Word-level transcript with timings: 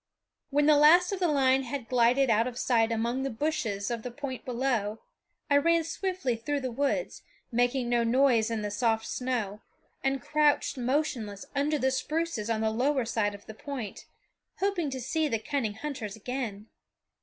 When 0.49 0.65
the 0.65 0.77
last 0.77 1.11
of 1.11 1.19
the 1.19 1.27
line 1.27 1.61
had 1.61 1.87
glided 1.87 2.31
out 2.31 2.47
of 2.47 2.57
sight 2.57 2.91
among 2.91 3.21
the 3.21 3.29
bushes 3.29 3.91
of 3.91 4.01
the 4.01 4.09
point 4.09 4.43
below, 4.45 4.97
I 5.47 5.57
ran 5.57 5.83
swiftly 5.83 6.35
through 6.35 6.61
the 6.61 6.71
woods, 6.71 7.21
making 7.51 7.87
no 7.87 8.03
noise 8.03 8.49
in 8.49 8.63
the 8.63 8.71
soft 8.71 9.05
snow, 9.05 9.61
and 10.03 10.19
crouched 10.19 10.75
motionless 10.75 11.45
under 11.55 11.77
the 11.77 11.91
spruces 11.91 12.49
on 12.49 12.61
the 12.61 12.71
lower 12.71 13.05
side 13.05 13.35
of 13.35 13.45
the 13.45 13.53
point, 13.53 14.07
hoping 14.57 14.89
to 14.89 14.99
see 14.99 15.27
the 15.27 15.37
cunning 15.37 15.75
hunters 15.75 16.15
again. 16.15 16.65